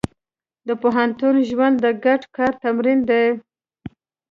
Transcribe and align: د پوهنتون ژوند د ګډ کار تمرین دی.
د 0.67 0.69
پوهنتون 0.81 1.35
ژوند 1.49 1.75
د 1.85 1.87
ګډ 2.05 2.21
کار 2.35 2.51
تمرین 2.63 2.99
دی. 3.09 3.27